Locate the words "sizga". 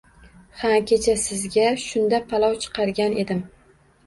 1.23-1.67